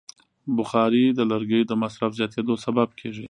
بخاري 0.57 1.05
د 1.17 1.19
لرګیو 1.31 1.67
د 1.69 1.73
مصرف 1.83 2.11
زیاتیدو 2.19 2.53
سبب 2.65 2.89
کېږي. 2.99 3.19